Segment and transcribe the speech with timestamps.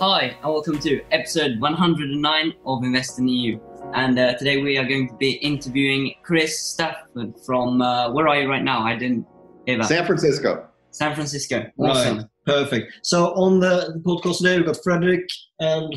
[0.00, 3.60] Hi, and welcome to episode 109 of Invest in You.
[3.92, 8.40] And uh, today we are going to be interviewing Chris Stafford from, uh, where are
[8.40, 8.80] you right now?
[8.80, 9.26] I didn't
[9.66, 9.88] hear that.
[9.88, 10.66] San Francisco.
[10.90, 11.66] San Francisco.
[11.78, 12.16] Awesome.
[12.16, 12.94] Right, perfect.
[13.02, 15.94] So on the, the podcast today, we've got Frederick and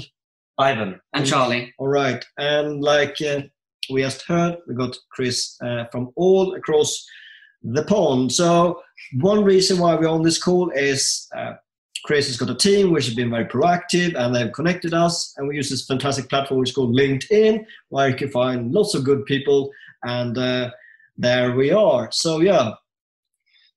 [0.58, 1.74] Ivan and Charlie.
[1.78, 2.26] All right.
[2.38, 3.44] And like uh,
[3.90, 7.08] we just heard, we got Chris uh, from all across
[7.62, 8.34] the pond.
[8.34, 8.82] So
[9.22, 11.54] one reason why we're on this call is uh,
[12.04, 15.34] Chris has got a team which has been very proactive and they've connected us.
[15.38, 18.94] And we use this fantastic platform which is called LinkedIn, where you can find lots
[18.94, 19.72] of good people.
[20.04, 20.72] And uh,
[21.18, 22.12] there we are.
[22.12, 22.74] So, yeah.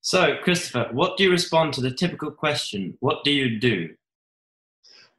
[0.01, 2.97] So, Christopher, what do you respond to the typical question?
[3.01, 3.95] What do you do?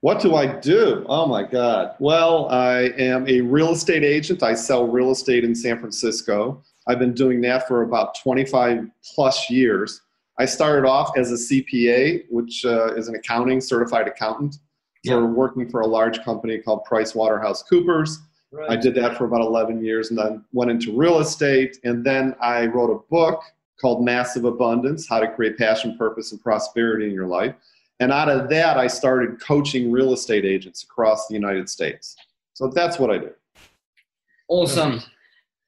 [0.02, 1.06] What do I do?
[1.10, 1.96] Oh my God.
[2.00, 4.44] Well, I am a real estate agent.
[4.44, 6.62] I sell real estate in San Francisco.
[6.88, 10.02] I've been doing that for about 25 plus years.
[10.40, 14.58] I started off as a CPA, which uh, is an accounting certified accountant
[15.06, 18.20] for working for a large company called Price Waterhouse Coopers.
[18.52, 18.72] Right.
[18.72, 21.78] I did that for about 11 years and then went into real estate.
[21.84, 23.42] And then I wrote a book
[23.80, 27.56] called Massive Abundance How to Create Passion, Purpose, and Prosperity in Your Life.
[28.00, 32.16] And out of that, I started coaching real estate agents across the United States.
[32.54, 33.32] So that's what I do.
[34.50, 35.02] Awesome.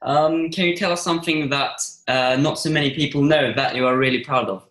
[0.01, 3.85] Um, can you tell us something that uh, not so many people know that you
[3.85, 4.65] are really proud of?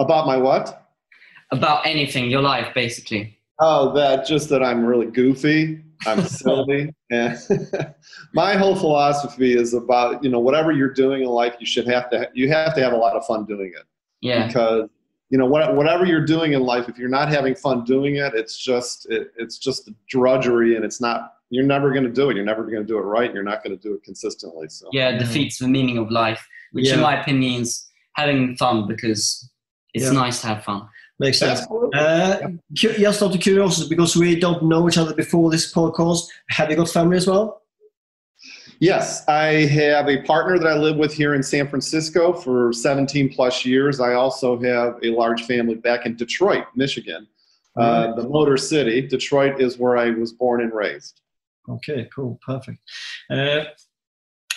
[0.00, 0.88] About my what?
[1.50, 3.38] About anything, your life, basically.
[3.60, 5.80] Oh, that just that I'm really goofy.
[6.06, 7.38] I'm silly, and
[8.32, 12.10] my whole philosophy is about you know whatever you're doing in life, you should have
[12.10, 13.86] to you have to have a lot of fun doing it.
[14.20, 14.46] Yeah.
[14.46, 14.88] Because
[15.30, 18.58] you know whatever you're doing in life, if you're not having fun doing it, it's
[18.58, 22.36] just it, it's just drudgery, and it's not you're never going to do it.
[22.36, 23.32] You're never going to do it right.
[23.32, 24.68] You're not going to do it consistently.
[24.68, 26.94] So yeah, it defeats the meaning of life, which yeah.
[26.94, 29.50] in my opinion is having fun because
[29.92, 30.12] it's yeah.
[30.12, 30.88] nice to have fun.
[31.20, 31.60] Makes sense.
[31.94, 32.38] Uh,
[32.72, 36.76] just out of curiosity, because we don't know each other before this podcast, have you
[36.76, 37.62] got family as well?
[38.80, 43.32] Yes, I have a partner that I live with here in San Francisco for 17
[43.32, 44.00] plus years.
[44.00, 47.28] I also have a large family back in Detroit, Michigan,
[47.76, 49.00] uh, the Motor City.
[49.06, 51.20] Detroit is where I was born and raised.
[51.68, 52.78] Okay, cool, perfect.
[53.30, 53.64] Uh,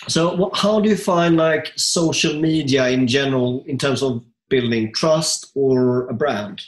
[0.06, 4.92] so, what, how do you find like social media in general in terms of building
[4.92, 6.62] trust or a brand?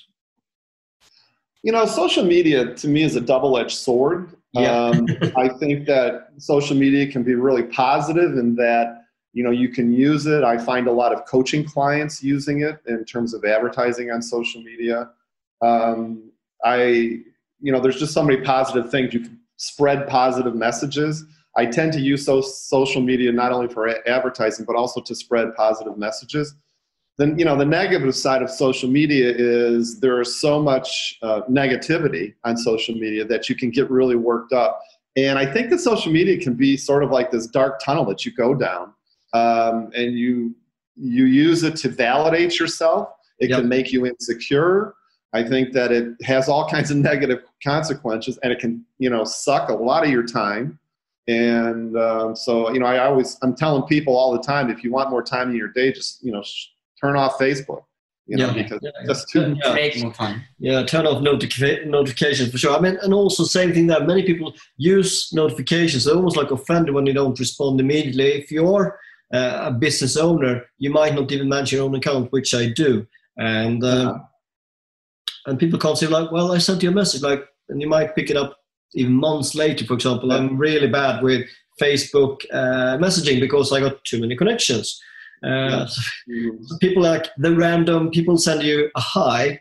[1.62, 4.34] You know, social media to me is a double-edged sword.
[4.52, 4.86] Yeah.
[4.86, 5.06] um,
[5.36, 9.92] I think that social media can be really positive in that you know you can
[9.92, 10.42] use it.
[10.42, 14.60] I find a lot of coaching clients using it in terms of advertising on social
[14.62, 15.10] media.
[15.62, 16.32] Um,
[16.64, 16.78] I,
[17.60, 21.22] you know, there's just so many positive things you can spread positive messages.
[21.54, 25.54] I tend to use so, social media not only for advertising but also to spread
[25.54, 26.54] positive messages.
[27.18, 31.42] Then you know the negative side of social media is there is so much uh,
[31.50, 34.80] negativity on social media that you can get really worked up.
[35.16, 38.24] And I think that social media can be sort of like this dark tunnel that
[38.24, 38.94] you go down,
[39.34, 40.54] um, and you
[40.96, 43.10] you use it to validate yourself.
[43.38, 43.58] It yep.
[43.58, 44.94] can make you insecure.
[45.32, 49.24] I think that it has all kinds of negative consequences, and it can, you know,
[49.24, 50.78] suck a lot of your time.
[51.28, 54.90] And um, so, you know, I always I'm telling people all the time, if you
[54.90, 56.66] want more time in your day, just you know, sh-
[57.00, 57.84] turn off Facebook.
[58.26, 59.74] You know, yeah, because yeah, that's too yeah.
[59.74, 60.42] Take more time.
[60.58, 62.76] Yeah, turn off notifi- notifications for sure.
[62.76, 66.04] I mean, and also same thing that many people use notifications.
[66.04, 68.26] They're almost like offended when they don't respond immediately.
[68.26, 69.00] If you're
[69.34, 73.06] uh, a business owner, you might not even manage your own account, which I do,
[73.36, 73.84] and.
[73.84, 74.18] Uh,
[75.50, 78.14] and people can't say like, well, I sent you a message, like, and you might
[78.14, 78.56] pick it up
[78.94, 79.84] even months later.
[79.84, 81.46] For example, I'm really bad with
[81.80, 85.00] Facebook uh, messaging because I got too many connections.
[85.42, 89.60] Uh, so people like the random people send you a hi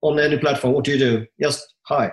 [0.00, 0.72] on any platform.
[0.72, 1.26] What do you do?
[1.40, 2.12] Just hi.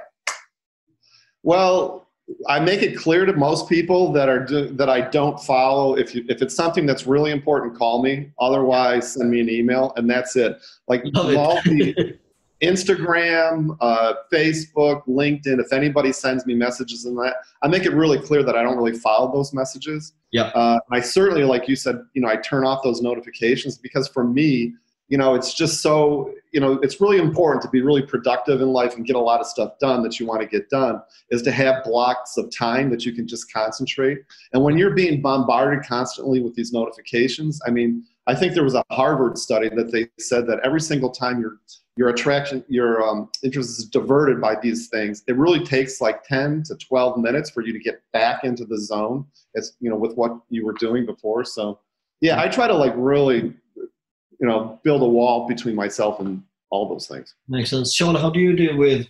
[1.43, 2.07] Well,
[2.47, 5.95] I make it clear to most people that are do, that I don't follow.
[5.95, 8.31] If you, if it's something that's really important, call me.
[8.39, 10.57] Otherwise, send me an email, and that's it.
[10.87, 12.17] Like all the
[12.61, 15.59] Instagram, uh, Facebook, LinkedIn.
[15.59, 18.77] If anybody sends me messages in that, I make it really clear that I don't
[18.77, 20.13] really follow those messages.
[20.31, 20.47] Yeah.
[20.47, 24.23] Uh, I certainly, like you said, you know, I turn off those notifications because for
[24.23, 24.73] me,
[25.07, 28.69] you know, it's just so, you know, it's really important to be really productive in
[28.69, 31.01] life and get a lot of stuff done that you want to get done
[31.31, 34.19] is to have blocks of time that you can just concentrate.
[34.53, 38.75] And when you're being bombarded constantly with these notifications, I mean, I think there was
[38.75, 41.57] a Harvard study that they said that every single time you're
[41.99, 45.21] your attraction, your um, interest is diverted by these things.
[45.27, 48.79] It really takes like 10 to 12 minutes for you to get back into the
[48.79, 49.25] zone
[49.57, 51.43] as, you know, with what you were doing before.
[51.43, 51.81] So
[52.21, 56.87] yeah, I try to like really, you know, build a wall between myself and all
[56.87, 57.35] those things.
[57.49, 57.93] Makes sense.
[57.93, 59.05] Sean, how do you deal with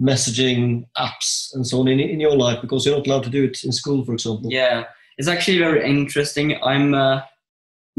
[0.00, 3.44] messaging apps and so on in, in your life because you're not allowed to do
[3.44, 4.50] it in school, for example?
[4.50, 4.84] Yeah,
[5.18, 6.56] it's actually very interesting.
[6.62, 7.20] I'm uh,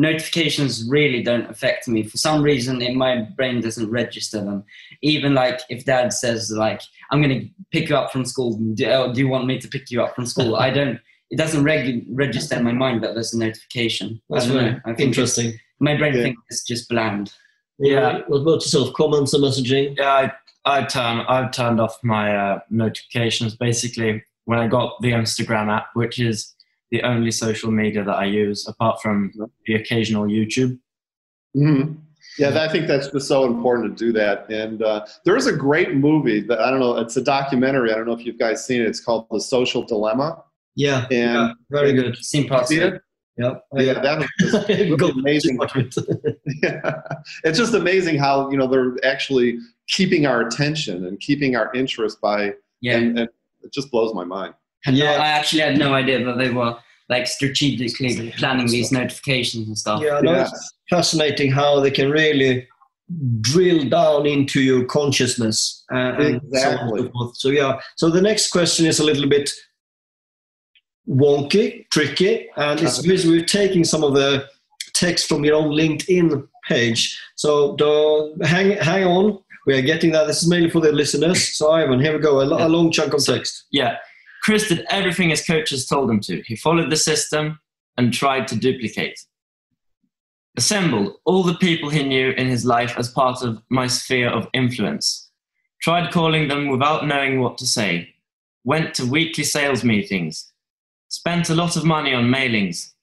[0.02, 2.82] notifications really don't affect me for some reason.
[2.82, 4.64] In my brain doesn't register them.
[5.02, 6.82] Even like if Dad says like
[7.12, 9.68] I'm going to pick you up from school, do, oh, do you want me to
[9.68, 10.56] pick you up from school?
[10.56, 11.00] I don't.
[11.30, 14.22] It doesn't reg- register in my mind that there's a notification.
[14.30, 15.58] That's very interesting.
[15.80, 16.24] My brain yeah.
[16.24, 17.32] thinks it's just bland.
[17.80, 18.22] Yeah.
[18.28, 18.94] What about yourself?
[18.94, 19.98] Comments and messaging?
[19.98, 20.32] Yeah,
[20.66, 25.72] I, I turn I've turned off my uh, notifications basically when I got the Instagram
[25.72, 26.54] app, which is
[26.92, 29.32] the only social media that I use apart from
[29.66, 30.78] the occasional YouTube.
[31.56, 31.94] Mm-hmm.
[32.38, 34.50] Yeah, I think that's just so important to do that.
[34.50, 36.98] And uh, there's a great movie that I don't know.
[36.98, 37.92] It's a documentary.
[37.92, 38.88] I don't know if you guys seen it.
[38.88, 40.44] It's called The Social Dilemma.
[40.76, 42.16] Yeah, and yeah, very good.
[42.18, 43.02] Seen parts of it.
[43.38, 43.66] Yep.
[43.74, 45.60] Yeah, that was really amazing.
[46.64, 47.02] yeah.
[47.44, 49.58] It's just amazing how you know they're actually
[49.88, 52.54] keeping our attention and keeping our interest by.
[52.80, 52.98] Yeah.
[52.98, 53.30] And, and
[53.64, 54.54] it just blows my mind.
[54.88, 56.78] Yeah, I actually had no idea that they were
[57.10, 60.02] like strategically planning these notifications and stuff.
[60.02, 62.68] Yeah, no, it's fascinating how they can really
[63.42, 65.84] drill down into your consciousness.
[65.94, 67.12] Uh, exactly.
[67.14, 69.50] So, so, yeah, so the next question is a little bit
[71.08, 74.48] wonky, tricky, and it's because we're taking some of the
[74.94, 77.20] text from your own LinkedIn page.
[77.36, 77.76] So
[78.44, 80.28] hang hang on, we are getting that.
[80.28, 81.58] This is mainly for the listeners.
[81.58, 83.66] So Ivan, here we go, a, a long chunk of text.
[83.72, 83.98] Yeah,
[84.42, 86.42] Chris did everything his coaches told him to.
[86.44, 87.60] He followed the system
[87.98, 89.20] and tried to duplicate.
[90.58, 94.48] Assembled all the people he knew in his life as part of my sphere of
[94.54, 95.30] influence.
[95.82, 98.14] Tried calling them without knowing what to say.
[98.64, 100.52] Went to weekly sales meetings
[101.12, 102.94] spent a lot of money on mailings,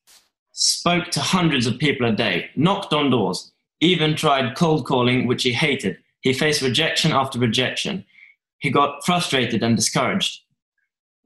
[0.53, 5.43] spoke to hundreds of people a day, knocked on doors, even tried cold calling, which
[5.43, 5.99] he hated.
[6.23, 8.05] He faced rejection after rejection.
[8.59, 10.41] He got frustrated and discouraged.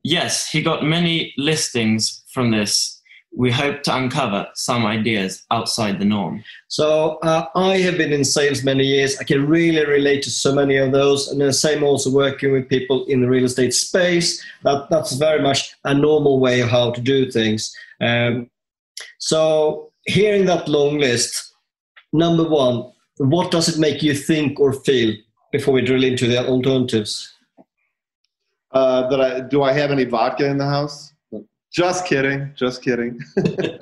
[0.04, 3.02] Yes, he got many listings from this
[3.34, 6.44] we hope to uncover some ideas outside the norm.
[6.68, 9.18] So uh, I have been in sales many years.
[9.18, 12.68] I can really relate to so many of those, and the same also working with
[12.68, 14.44] people in the real estate space.
[14.64, 17.74] That that's very much a normal way of how to do things.
[18.00, 18.50] Um,
[19.18, 21.54] so hearing that long list,
[22.12, 25.14] number one, what does it make you think or feel
[25.52, 27.32] before we drill into the alternatives?
[28.72, 31.12] Uh, that I do I have any vodka in the house?
[31.72, 32.52] Just kidding.
[32.54, 33.18] Just kidding.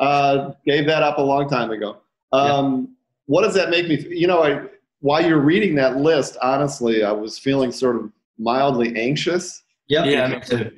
[0.00, 1.98] uh, gave that up a long time ago.
[2.32, 2.86] Um, yeah.
[3.26, 4.06] What does that make me?
[4.08, 4.62] You know, I,
[5.00, 9.62] while you're reading that list, honestly, I was feeling sort of mildly anxious.
[9.88, 10.06] Yep.
[10.06, 10.70] Yeah, me too.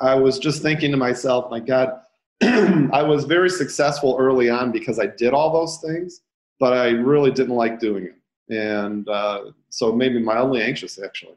[0.00, 2.00] I was just thinking to myself, my God,
[2.42, 6.20] I was very successful early on because I did all those things,
[6.58, 8.54] but I really didn't like doing it.
[8.54, 11.36] And uh, so it made me mildly anxious, actually.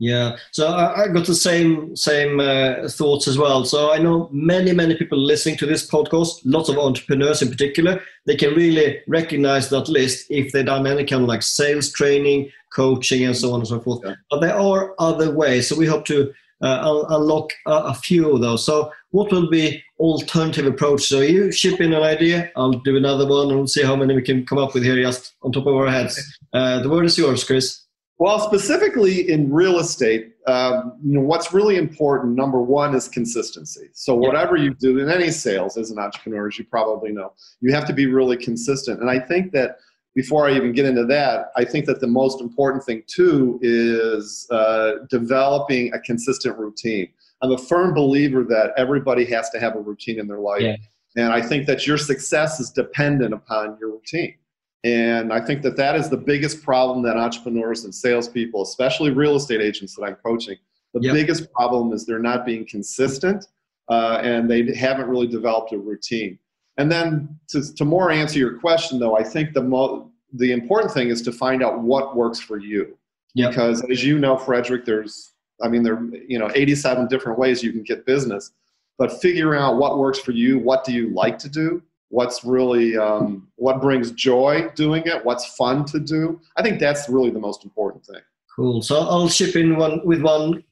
[0.00, 3.66] Yeah, so I, I got the same same uh, thoughts as well.
[3.66, 8.00] So I know many many people listening to this podcast, lots of entrepreneurs in particular,
[8.24, 12.50] they can really recognize that list if they've done any kind of like sales training,
[12.72, 14.00] coaching, and so on and so forth.
[14.02, 14.14] Yeah.
[14.30, 15.68] But there are other ways.
[15.68, 18.64] So we hope to uh, unlock a, a, few of those.
[18.64, 21.02] So what will be alternative approach?
[21.02, 24.14] So you ship in an idea, I'll do another one, and we'll see how many
[24.14, 26.38] we can come up with here just on top of our heads.
[26.52, 27.79] Uh, the word is yours, Chris.
[28.20, 32.34] Well, specifically in real estate, um, you know what's really important.
[32.34, 33.88] Number one is consistency.
[33.94, 37.72] So whatever you do in any sales as an entrepreneur, as you probably know, you
[37.72, 39.00] have to be really consistent.
[39.00, 39.78] And I think that
[40.14, 44.46] before I even get into that, I think that the most important thing too is
[44.50, 47.08] uh, developing a consistent routine.
[47.40, 50.76] I'm a firm believer that everybody has to have a routine in their life, yeah.
[51.16, 54.34] and I think that your success is dependent upon your routine.
[54.82, 59.36] And I think that that is the biggest problem that entrepreneurs and salespeople, especially real
[59.36, 60.56] estate agents that I'm coaching,
[60.94, 61.14] the yep.
[61.14, 63.46] biggest problem is they're not being consistent
[63.88, 66.38] uh, and they haven't really developed a routine.
[66.78, 70.92] And then to, to more answer your question, though, I think the, mo- the important
[70.92, 72.96] thing is to find out what works for you.
[73.34, 73.50] Yep.
[73.50, 75.32] Because as you know, Frederick, there's,
[75.62, 78.52] I mean, there you know, 87 different ways you can get business.
[78.98, 82.96] But figuring out what works for you, what do you like to do, what's really
[82.96, 86.40] um, what brings joy doing it what's fun to do.
[86.56, 88.20] I think that's really the most important thing.
[88.54, 88.82] Cool.
[88.82, 90.62] So i'll chip in one with one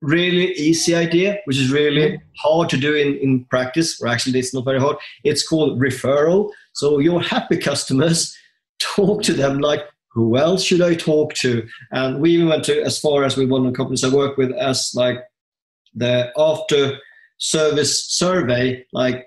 [0.00, 4.52] really easy idea which is really hard to do in, in practice or actually it's
[4.52, 4.96] not very hard.
[5.22, 6.50] It's called referral.
[6.72, 8.36] So your happy customers
[8.80, 11.66] talk to them like who else should i talk to?
[11.90, 14.36] And we even went to as far as with one of the companies i work
[14.38, 15.18] with as like
[15.94, 16.98] the after
[17.38, 19.26] service survey like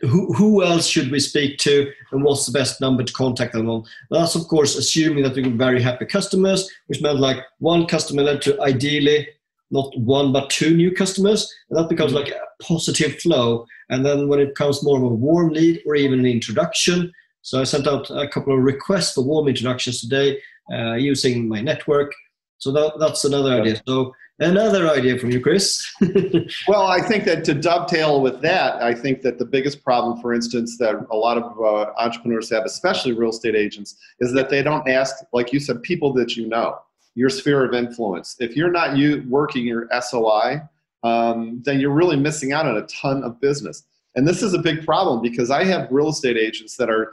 [0.00, 3.68] who, who else should we speak to and what's the best number to contact them
[3.68, 3.84] on?
[4.10, 8.22] That's, of course, assuming that we get very happy customers, which meant like one customer
[8.22, 9.28] led to ideally
[9.70, 11.52] not one but two new customers.
[11.70, 13.66] And that becomes like a positive flow.
[13.90, 17.60] And then when it becomes more of a warm lead or even an introduction, so
[17.60, 20.40] I sent out a couple of requests for warm introductions today
[20.72, 22.12] uh, using my network.
[22.58, 23.82] So that, that's another idea.
[23.86, 25.94] So Another idea from you, Chris.
[26.68, 30.34] well, I think that to dovetail with that, I think that the biggest problem, for
[30.34, 34.62] instance, that a lot of uh, entrepreneurs have, especially real estate agents, is that they
[34.62, 36.78] don't ask, like you said, people that you know,
[37.14, 38.36] your sphere of influence.
[38.40, 40.62] If you're not you working your SOI,
[41.04, 43.84] um, then you're really missing out on a ton of business.
[44.16, 47.12] And this is a big problem because I have real estate agents that are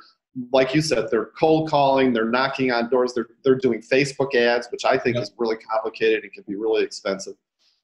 [0.51, 4.67] like you said, they're cold calling, they're knocking on doors, they're, they're doing Facebook ads,
[4.71, 7.35] which I think is really complicated and can be really expensive.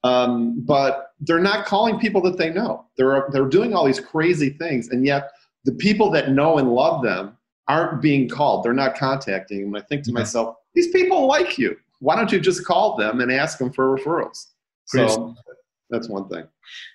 [0.04, 2.86] Um, but they're not calling people that they know.
[2.96, 5.30] They're, they're doing all these crazy things, and yet
[5.64, 7.36] the people that know and love them
[7.68, 8.64] aren't being called.
[8.64, 9.74] They're not contacting them.
[9.74, 11.76] I think to myself, these people like you.
[11.98, 14.46] Why don't you just call them and ask them for referrals?
[14.84, 15.34] So
[15.90, 16.44] that's one thing.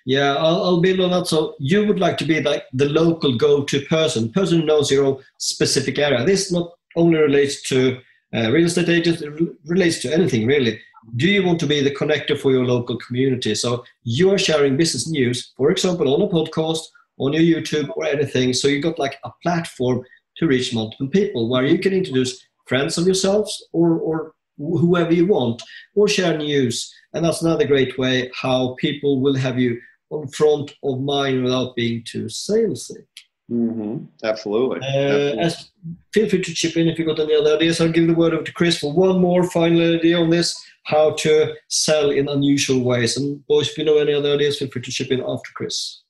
[0.04, 1.26] Yeah, I'll, I'll, build on that.
[1.26, 5.20] So you would like to be like the local go-to person, person who knows your
[5.38, 6.24] specific area.
[6.24, 7.98] This not only relates to
[8.34, 9.32] uh, real estate agents, it
[9.64, 10.80] relates to anything really.
[11.16, 13.54] Do you want to be the connector for your local community?
[13.54, 16.80] So you are sharing business news, for example, on a podcast,
[17.18, 18.52] on your YouTube or anything.
[18.52, 20.04] So you got like a platform
[20.36, 25.26] to reach multiple people where you can introduce friends of yourselves or, or whoever you
[25.26, 25.62] want
[25.94, 30.74] or share news and that's another great way how people will have you on front
[30.82, 33.04] of mind without being too salesy.
[33.50, 34.04] Mm-hmm.
[34.24, 34.80] Absolutely.
[34.80, 35.38] Uh, Absolutely.
[35.40, 35.70] As,
[36.12, 37.80] feel free to chip in if you've got any other ideas.
[37.80, 41.12] I'll give the word over to Chris for one more final idea on this how
[41.12, 43.16] to sell in unusual ways.
[43.16, 46.02] And boys, if you know any other ideas, feel free to chip in after Chris.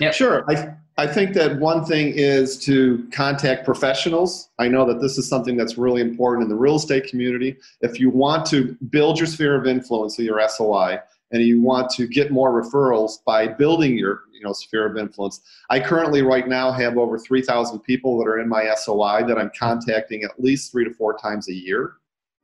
[0.00, 0.44] Yeah, sure.
[0.50, 4.48] I, I think that one thing is to contact professionals.
[4.58, 7.56] I know that this is something that's really important in the real estate community.
[7.82, 10.98] If you want to build your sphere of influence, your SOI,
[11.30, 15.40] and you want to get more referrals by building your you know, sphere of influence,
[15.70, 19.52] I currently right now have over 3,000 people that are in my SOI that I'm
[19.56, 21.92] contacting at least three to four times a year,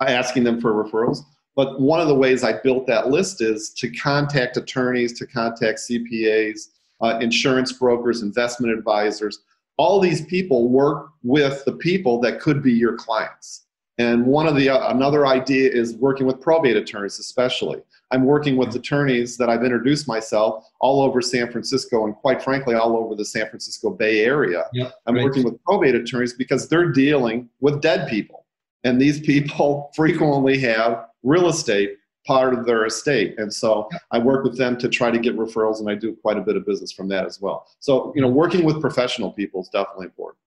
[0.01, 1.25] asking them for referrals.
[1.57, 5.81] But one of the ways I built that list is to contact attorneys, to contact
[5.91, 6.69] CPAs,
[7.01, 9.41] uh, insurance brokers, investment advisors.
[9.77, 13.65] All these people work with the people that could be your clients.
[13.99, 17.81] And one of the uh, another idea is working with probate attorneys, especially.
[18.11, 22.75] I'm working with attorneys that I've introduced myself all over San Francisco and quite frankly
[22.75, 24.65] all over the San Francisco Bay Area.
[24.73, 28.47] Yep, I'm working with probate attorneys because they're dealing with dead people.
[28.83, 31.97] And these people frequently have real estate
[32.27, 33.35] part of their estate.
[33.39, 36.39] And so I work with them to try to get referrals, and I do quite
[36.39, 37.67] a bit of business from that as well.
[37.81, 40.39] So, you know, working with professional people is definitely important.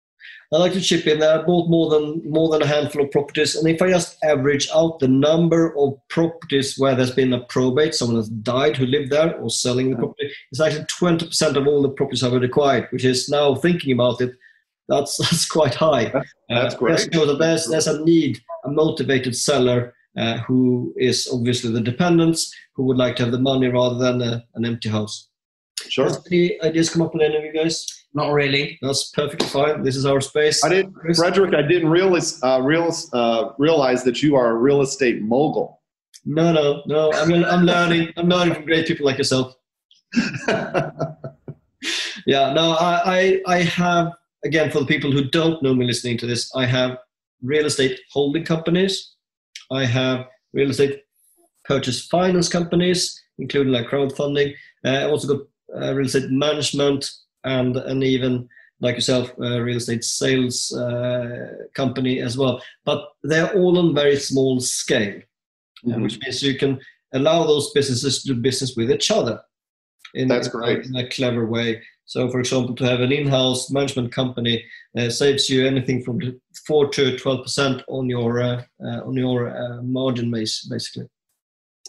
[0.52, 1.40] I like to chip in there.
[1.40, 4.68] I bought more than more than a handful of properties, and if I just average
[4.74, 9.10] out the number of properties where there's been a probate, someone has died who lived
[9.10, 13.04] there or selling the property, it's actually 20% of all the properties I've acquired, which
[13.04, 14.34] is now thinking about it,
[14.88, 16.10] that's that's quite high.
[16.10, 17.10] That's, that's uh, great.
[17.38, 22.96] there's, there's a need, a motivated seller uh, who is obviously the dependents who would
[22.96, 25.28] like to have the money rather than a, an empty house.
[25.88, 26.04] Sure.
[26.04, 27.86] Has any ideas come up with any of you guys?
[28.14, 28.78] Not really.
[28.80, 29.82] That's perfectly fine.
[29.82, 30.64] This is our space.
[30.64, 31.54] I didn't, Frederick.
[31.54, 35.82] I didn't realize uh, realize, uh, realize that you are a real estate mogul.
[36.24, 37.12] No, no, no.
[37.12, 38.12] I'm, I'm learning.
[38.16, 39.54] I'm learning from great people like yourself.
[42.26, 42.52] yeah.
[42.54, 44.12] No, I, I, I have
[44.44, 46.98] again for the people who don't know me listening to this, I have
[47.42, 49.15] real estate holding companies
[49.70, 51.02] I have real estate
[51.64, 54.54] purchase finance companies, including like crowdfunding.
[54.84, 55.46] Uh, I also got
[55.82, 57.10] uh, real estate management
[57.44, 58.48] and and even
[58.80, 62.62] like yourself, uh, real estate sales uh, company as well.
[62.84, 65.20] But they're all on very small scale,
[65.84, 66.02] mm-hmm.
[66.02, 66.78] which means you can
[67.14, 69.40] allow those businesses to do business with each other.
[70.14, 70.84] In, That's great.
[70.86, 71.82] In a clever way.
[72.04, 74.64] So, for example, to have an in-house management company
[74.96, 76.20] uh, saves you anything from
[76.66, 81.08] four to twelve percent on your uh, uh, on your uh, margin base, basically.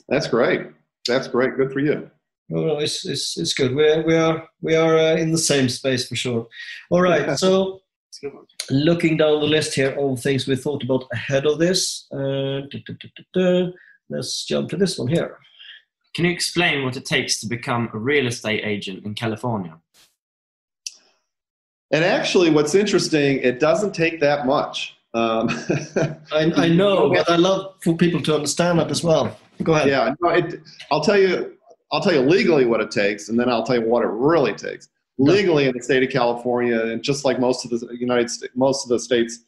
[0.09, 0.67] That's great.
[1.07, 1.55] That's great.
[1.57, 2.09] Good for you.
[2.51, 3.75] Oh, no, it's, it's, it's good.
[3.75, 6.47] We are, we are, we are uh, in the same space for sure.
[6.89, 7.27] All right.
[7.37, 7.81] So,
[8.71, 12.61] looking down the list here of things we thought about ahead of this, uh,
[14.09, 15.37] let's jump to this one here.
[16.15, 19.77] Can you explain what it takes to become a real estate agent in California?
[21.91, 24.97] And actually, what's interesting, it doesn't take that much.
[25.13, 25.49] Um,
[26.31, 29.37] I, I, know, but I love for people to understand that as well.
[29.63, 29.87] Go ahead.
[29.87, 31.53] Yeah, no, it, I'll tell you.
[31.91, 34.53] I'll tell you legally what it takes, and then I'll tell you what it really
[34.53, 34.89] takes.
[35.17, 38.85] legally in the state of California, and just like most of the United States, most
[38.85, 39.39] of the states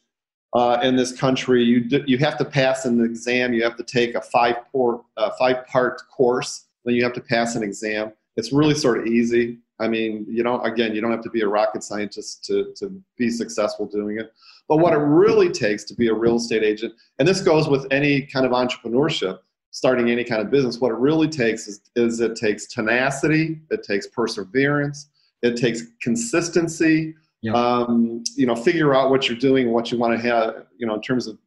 [0.54, 3.52] uh, in this country, you do, you have to pass an exam.
[3.52, 6.66] You have to take a five port, uh, five part course.
[6.84, 8.12] Then you have to pass an exam.
[8.36, 9.58] It's really sort of easy.
[9.80, 13.02] I mean, you don't again, you don't have to be a rocket scientist to to
[13.16, 14.32] be successful doing it.
[14.68, 17.86] But what it really takes to be a real estate agent, and this goes with
[17.90, 19.40] any kind of entrepreneurship,
[19.72, 23.82] starting any kind of business, what it really takes is, is it takes tenacity, it
[23.82, 25.08] takes perseverance,
[25.42, 27.14] it takes consistency.
[27.42, 27.52] Yeah.
[27.54, 30.94] Um, you know, figure out what you're doing, what you want to have, you know,
[30.94, 31.38] in terms of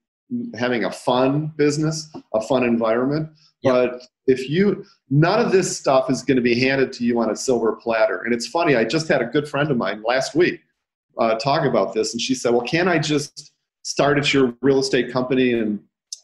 [0.55, 3.29] having a fun business, a fun environment.
[3.63, 7.29] But if you, none of this stuff is going to be handed to you on
[7.29, 8.21] a silver platter.
[8.23, 10.59] And it's funny, I just had a good friend of mine last week
[11.17, 13.51] uh, talk about this, and she said, "Well, can't I just
[13.83, 15.79] start at your real estate company and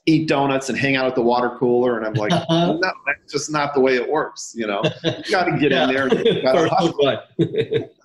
[0.06, 3.52] eat donuts and hang out at the water cooler?" And I'm like, "No, that's just
[3.52, 4.54] not the way it works.
[4.56, 5.84] You know, you got to get yeah.
[5.84, 6.08] in there.
[6.08, 6.14] And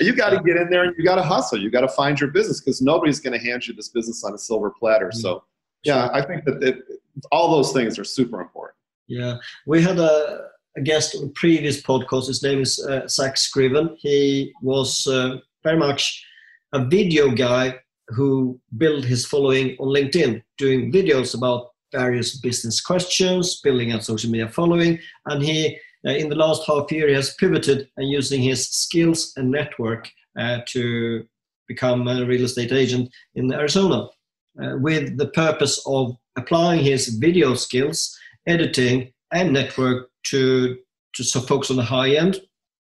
[0.00, 1.60] you got to get in there and you got to hustle.
[1.60, 4.34] You got to find your business because nobody's going to hand you this business on
[4.34, 5.06] a silver platter.
[5.06, 5.20] Mm-hmm.
[5.20, 5.44] So,
[5.84, 6.78] yeah, I think that it,
[7.30, 8.76] all those things are super important.
[9.06, 12.28] Yeah, we had a, a guest on a previous podcast.
[12.28, 13.96] His name is uh, Zach Scriven.
[13.98, 16.24] He was uh, very much
[16.72, 23.60] a video guy who built his following on LinkedIn, doing videos about various business questions,
[23.60, 27.88] building a social media following, and he in the last half year he has pivoted
[27.96, 31.24] and using his skills and network uh, to
[31.66, 34.08] become a real estate agent in Arizona
[34.62, 40.76] uh, with the purpose of applying his video skills, editing, and network to
[41.14, 42.40] to focus on the high end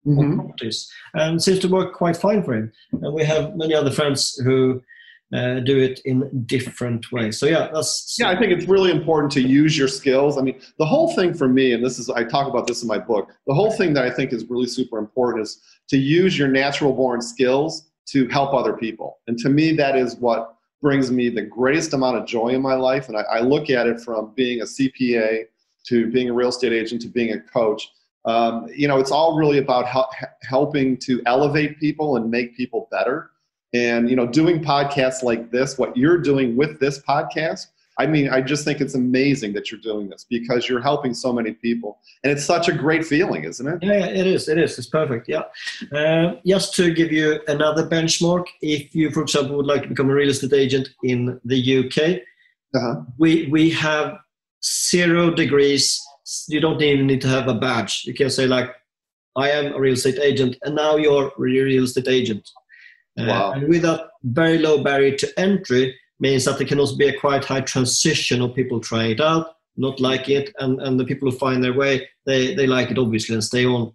[0.06, 0.38] mm-hmm.
[0.38, 2.72] properties, and seems to work quite fine for him.
[2.92, 4.82] And we have many other friends who
[5.32, 7.38] uh, do it in different ways.
[7.38, 8.28] So yeah, that's yeah.
[8.28, 10.38] I think it's really important to use your skills.
[10.38, 12.88] I mean, the whole thing for me, and this is I talk about this in
[12.88, 13.30] my book.
[13.46, 16.92] The whole thing that I think is really super important is to use your natural
[16.92, 19.18] born skills to help other people.
[19.26, 22.74] And to me, that is what brings me the greatest amount of joy in my
[22.74, 23.08] life.
[23.08, 25.44] And I, I look at it from being a CPA
[25.86, 27.88] to being a real estate agent to being a coach
[28.24, 30.10] um, you know, it's all really about hel-
[30.42, 33.30] helping to elevate people and make people better.
[33.74, 38.28] And, you know, doing podcasts like this, what you're doing with this podcast, I mean,
[38.30, 41.98] I just think it's amazing that you're doing this because you're helping so many people.
[42.24, 43.78] And it's such a great feeling, isn't it?
[43.82, 44.48] Yeah, it is.
[44.48, 44.78] It is.
[44.78, 45.28] It's perfect.
[45.28, 45.42] Yeah.
[45.94, 50.10] Uh, just to give you another benchmark, if you, for example, would like to become
[50.10, 52.20] a real estate agent in the UK,
[52.74, 53.02] uh-huh.
[53.18, 54.18] we, we have
[54.64, 56.02] zero degrees
[56.48, 58.04] you don't even need to have a badge.
[58.04, 58.74] You can say like,
[59.36, 62.50] I am a real estate agent, and now you're a real estate agent.
[63.18, 63.52] Uh, wow.
[63.52, 67.18] And with that very low barrier to entry means that there can also be a
[67.18, 71.30] quite high transition of people trying it out, not like it, and, and the people
[71.30, 73.92] who find their way, they, they like it obviously and stay on.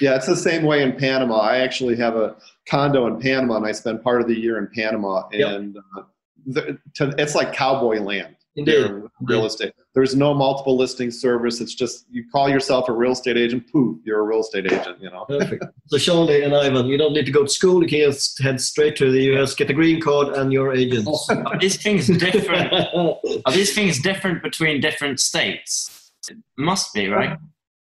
[0.00, 1.38] Yeah, it's the same way in Panama.
[1.38, 2.36] I actually have a
[2.68, 5.84] condo in Panama, and I spend part of the year in Panama, and yep.
[5.96, 6.02] uh,
[6.46, 8.36] the, to, it's like cowboy land.
[8.56, 9.02] Indeed.
[9.20, 9.74] real estate.
[9.94, 11.60] There's no multiple listing service.
[11.60, 15.00] It's just you call yourself a real estate agent, poof, you're a real estate agent,
[15.00, 15.26] you know.
[15.26, 15.64] Perfect.
[15.86, 18.60] So Shawnee and Ivan, you don't need to go to school, you can just head
[18.60, 21.06] straight to the US, get a green card and your agent.
[21.30, 22.72] Are these things different?
[22.72, 26.12] Are these things different between different states?
[26.28, 27.38] It must be, right?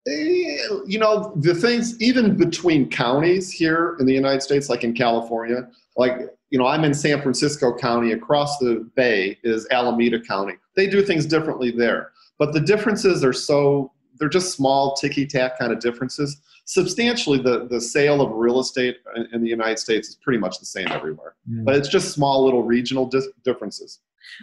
[0.09, 4.95] Eh, you know, the things even between counties here in the United States, like in
[4.95, 8.13] California, like you know, I'm in San Francisco County.
[8.13, 10.55] Across the bay is Alameda County.
[10.77, 15.59] They do things differently there, but the differences are so they're just small ticky tack
[15.59, 16.41] kind of differences.
[16.65, 20.59] Substantially, the the sale of real estate in, in the United States is pretty much
[20.59, 21.65] the same everywhere, mm.
[21.65, 24.01] but it's just small little regional di- differences.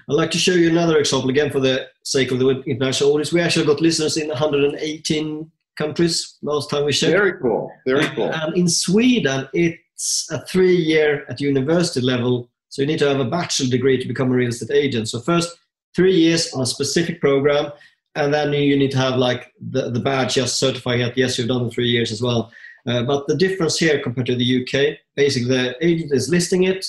[0.09, 3.33] I'd like to show you another example again for the sake of the international audience.
[3.33, 7.11] We actually got listeners in 118 countries last time we checked.
[7.11, 7.69] Very cool.
[7.85, 8.31] Very cool.
[8.31, 12.49] And in Sweden, it it's a three year at university level.
[12.69, 15.09] So you need to have a bachelor degree to become a real estate agent.
[15.09, 15.55] So first
[15.95, 17.71] three years on a specific program,
[18.15, 21.47] and then you need to have like the, the badge just certifying that yes you've
[21.47, 22.51] done the three years as well.
[22.85, 26.85] Uh, but the difference here compared to the UK, basically the agent is listing it,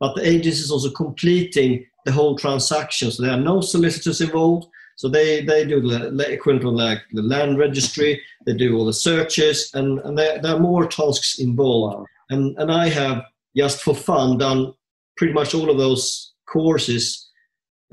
[0.00, 3.10] but the agent is also completing the whole transaction.
[3.10, 4.68] So there are no solicitors involved.
[4.96, 8.92] So they, they do the equivalent of like the land registry, they do all the
[8.92, 12.08] searches, and, and there, there are more tasks involved.
[12.30, 13.22] And, and I have,
[13.56, 14.74] just for fun, done
[15.16, 17.30] pretty much all of those courses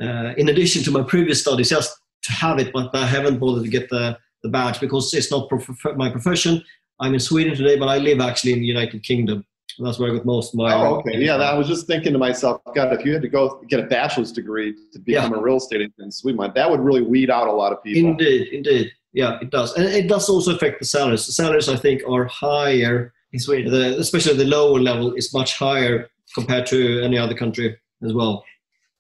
[0.02, 3.64] uh, in addition to my previous studies, just to have it, but I haven't bothered
[3.64, 6.64] to get the, the badge because it's not prof- my profession.
[7.00, 9.46] I'm in Sweden today, but I live actually in the United Kingdom.
[9.80, 10.74] That's where I got most of my.
[10.74, 11.18] Oh, okay.
[11.18, 13.84] Yeah, I was just thinking to myself, God, if you had to go get a
[13.84, 15.38] bachelor's degree to become yeah.
[15.38, 18.12] a real estate agent in Sweden, that would really weed out a lot of people.
[18.12, 18.92] Indeed, indeed.
[19.14, 19.74] Yeah, it does.
[19.74, 21.26] And it does also affect the salaries.
[21.26, 23.72] The salaries, I think, are higher in Sweden.
[23.72, 28.44] The, especially the lower level is much higher compared to any other country as well.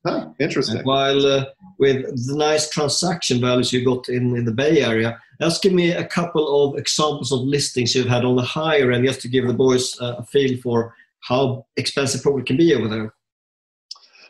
[0.05, 0.81] Huh, interesting.
[0.83, 1.45] While uh,
[1.77, 5.91] with the nice transaction values you got in, in the Bay Area, just give me
[5.91, 9.45] a couple of examples of listings you've had on the higher end, just to give
[9.45, 13.13] the boys uh, a feel for how expensive property can be over there.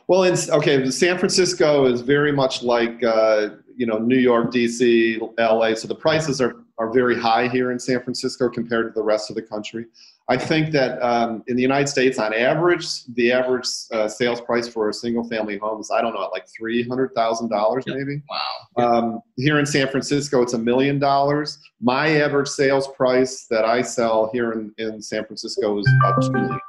[0.07, 0.89] Well, it's okay.
[0.91, 5.73] San Francisco is very much like uh, you know New York, DC, LA.
[5.75, 9.29] So the prices are are very high here in San Francisco compared to the rest
[9.29, 9.85] of the country.
[10.29, 14.67] I think that um, in the United States, on average, the average uh, sales price
[14.67, 18.23] for a single family home is, I don't know, like $300,000 maybe.
[18.29, 18.83] Wow.
[18.83, 21.59] Um, here in San Francisco, it's a million dollars.
[21.81, 26.31] My average sales price that I sell here in, in San Francisco is about $2
[26.31, 26.59] million.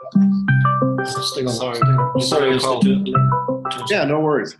[1.06, 1.80] Sorry,
[2.20, 3.04] Sorry, sorry.
[3.88, 4.54] Yeah, no worries.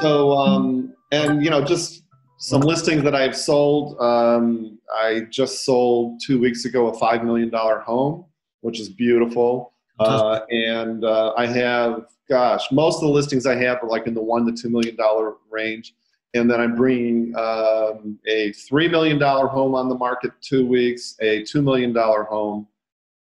[0.00, 2.02] So, um, and you know, just
[2.38, 4.00] some listings that I've sold.
[4.00, 8.24] Um, I just sold two weeks ago a $5 million home
[8.60, 9.72] which is beautiful.
[10.00, 14.14] Uh, and uh, I have, gosh, most of the listings I have are like in
[14.14, 15.94] the one to two million dollar range.
[16.34, 21.16] And then I'm bringing um, a three million dollar home on the market two weeks,
[21.20, 22.68] a two million dollar home,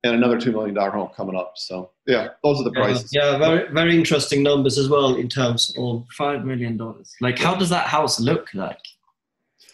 [0.04, 1.54] and another two million dollar home coming up.
[1.56, 3.10] So yeah, those are the prices.
[3.12, 7.12] Yeah, yeah, very very interesting numbers as well in terms of Five million dollars.
[7.20, 8.78] Like, how does that house look like?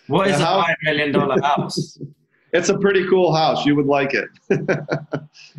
[0.08, 1.98] What is The a house- five million dollar house?
[2.52, 3.66] It's a pretty cool house.
[3.66, 4.28] You would like it.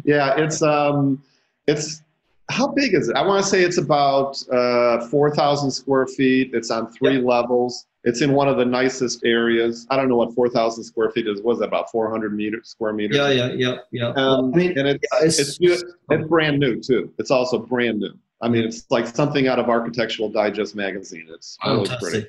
[0.04, 1.22] yeah, it's um,
[1.68, 2.02] it's
[2.50, 3.16] how big is it?
[3.16, 6.52] I want to say it's about uh, four thousand square feet.
[6.54, 7.86] It's on three levels.
[8.04, 9.86] It's in one of the nicest areas.
[9.92, 11.42] I don't know what four thousand square feet is.
[11.42, 13.18] Was that about four hundred meters square meters?
[13.18, 14.08] yeah, yeah, yeah, yeah.
[14.16, 17.14] Um, I mean, and it's, yeah, it's- it's it's it's brand new too.
[17.20, 18.14] It's also brand new.
[18.42, 21.28] I mean, it's like something out of Architectural Digest magazine.
[21.30, 22.28] It's really pretty.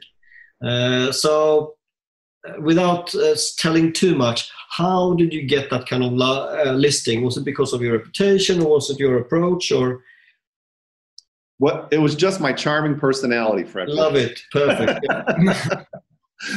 [0.60, 1.76] Uh, so,
[2.60, 7.22] without uh, telling too much, how did you get that kind of la- uh, listing?
[7.24, 10.02] Was it because of your reputation, or was it your approach, or
[11.58, 13.88] What it was just my charming personality, Fred.
[13.88, 14.40] love it?
[14.52, 15.00] Perfect.
[15.10, 15.84] Yeah.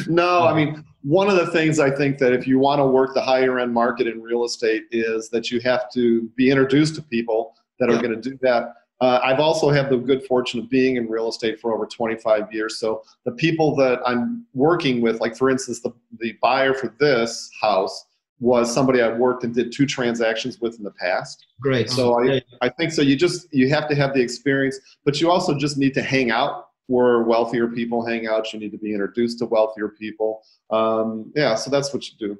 [0.07, 3.15] No, I mean, one of the things I think that if you want to work
[3.15, 7.01] the higher end market in real estate is that you have to be introduced to
[7.01, 8.75] people that are going to do that.
[9.01, 12.53] Uh, I've also had the good fortune of being in real estate for over 25
[12.53, 12.77] years.
[12.77, 17.49] So the people that I'm working with, like for instance, the, the buyer for this
[17.59, 18.05] house
[18.39, 21.45] was somebody I worked and did two transactions with in the past.
[21.59, 21.89] Great.
[21.89, 23.01] So I, Yeah, I think so.
[23.01, 26.29] You just you have to have the experience, but you also just need to hang
[26.29, 28.53] out where wealthier people hang out.
[28.53, 30.43] You need to be introduced to wealthier people.
[30.69, 32.39] Um, yeah, so that's what you do.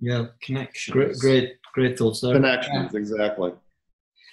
[0.00, 0.92] yeah, Connection.
[0.92, 2.34] great, great, great thoughts there.
[2.34, 3.52] Connections, exactly.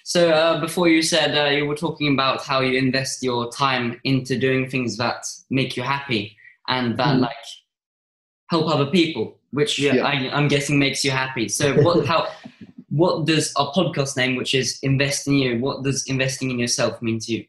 [0.06, 3.98] So uh, before you said uh, you were talking about how you invest your time
[4.04, 6.36] into doing things that make you happy
[6.68, 7.20] and that Mhm.
[7.22, 7.44] like
[8.50, 10.04] help other people, which Yeah.
[10.04, 11.48] I, I'm guessing makes you happy.
[11.48, 12.28] So what how
[12.90, 17.00] what does our podcast name, which is Invest in You, what does investing in yourself
[17.02, 17.44] mean to you?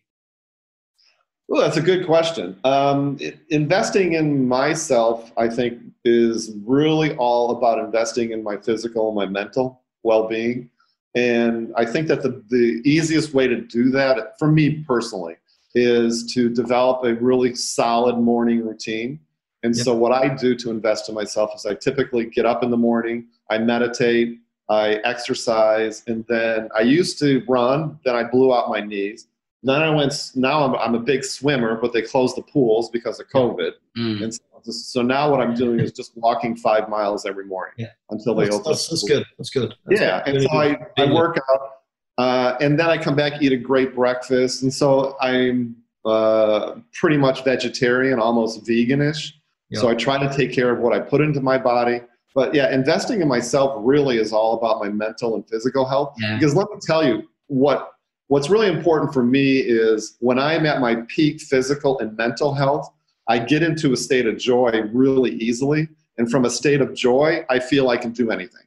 [1.49, 2.57] Well, that's a good question.
[2.63, 9.15] Um, investing in myself, I think, is really all about investing in my physical and
[9.15, 10.71] my mental well-being.
[11.15, 15.35] And I think that the, the easiest way to do that, for me personally,
[15.73, 19.19] is to develop a really solid morning routine.
[19.63, 19.83] And Yep.
[19.85, 22.77] so, what I do to invest in myself is I typically get up in the
[22.77, 28.69] morning, I meditate, I exercise, and then I used to run, then I blew out
[28.69, 29.27] my knees.
[29.63, 30.13] Then I went.
[30.35, 33.71] Now I'm, I'm a big swimmer, but they closed the pools because of COVID.
[33.97, 34.23] Mm.
[34.23, 37.87] And so, so now what I'm doing is just walking five miles every morning Yeah.
[38.09, 38.71] until they That's, open.
[38.71, 39.25] that's, that's good.
[39.37, 39.73] That's good.
[39.85, 40.35] That's Yeah, good.
[40.35, 41.69] and so I, I work out,
[42.17, 45.75] uh, and then I come back, eat a great breakfast, and so I'm
[46.05, 49.31] uh, pretty much vegetarian, almost veganish.
[49.73, 51.99] So I try to take care of what I put into my body.
[52.33, 56.13] But yeah, investing in myself really is all about my mental and physical health.
[56.17, 56.35] Yeah.
[56.37, 57.91] Because let me tell you what
[58.27, 62.89] what's really important for me is when I'm at my peak physical and mental health,
[63.27, 65.87] I get into a state of joy really easily.
[66.17, 68.61] And from a state of joy, I feel I can do anything.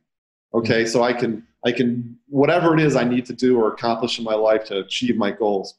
[0.55, 0.91] Okay, mm-hmm.
[0.91, 4.25] so I can I can whatever it is I need to do or accomplish in
[4.25, 5.75] my life to achieve my goals.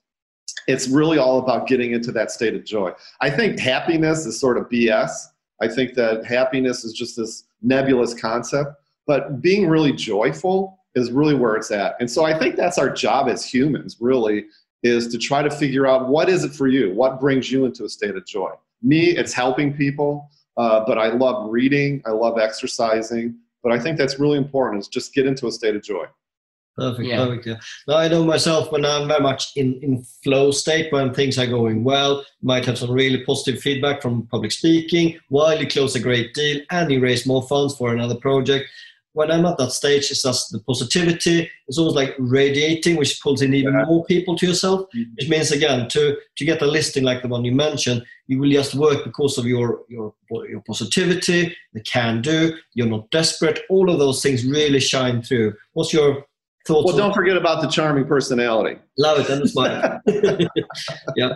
[0.68, 2.92] It's really all about getting into that state of joy.
[3.22, 5.12] I think happiness is sort of BS.
[5.62, 11.36] I think that happiness is just this nebulous concept, but being really joyful is really
[11.36, 11.96] where it's at.
[12.00, 14.46] And so I think that's our job as humans, really,
[14.84, 16.94] is to try to figure out what is it for you?
[16.94, 18.52] What brings you into a state of joy?
[18.82, 23.98] Me, it's helping people, uh, but I love reading, I love exercising, but I think
[23.98, 26.06] that's really important is just get into a state of joy.
[26.78, 27.26] Perfect, Yeah.
[27.26, 27.46] perfect.
[27.46, 27.56] Yeah.
[27.90, 31.46] Now I know myself when I'm very much in, in flow state, when things are
[31.46, 36.00] going well, might have some really positive feedback from public speaking, while you close a
[36.00, 38.70] great deal and you raise more funds for another project.
[39.14, 41.50] When I'm at that stage, it's just the positivity.
[41.68, 43.86] It's almost like radiating, which pulls in even Yeah.
[43.86, 44.82] more people to yourself.
[44.96, 45.06] Mhm.
[45.18, 48.50] Which means again, to to get a listing like the one you mentioned, you will
[48.52, 50.14] just work because of your your
[50.50, 52.56] your positivity, the can do.
[52.76, 53.60] You're not desperate.
[53.70, 55.54] All of those things really shine through.
[55.74, 56.26] What's your
[56.68, 56.86] thoughts?
[56.86, 58.78] Well, on- don't forget about the charming personality.
[58.98, 60.02] love it and the smile.
[61.16, 61.34] yeah.